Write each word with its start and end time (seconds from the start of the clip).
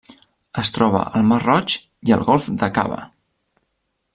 Es 0.61 0.71
troba 0.77 1.01
al 1.19 1.27
Mar 1.31 1.39
Roig 1.43 1.75
i 2.11 2.15
el 2.17 2.25
Golf 2.31 2.49
d'Aqaba. 2.63 2.99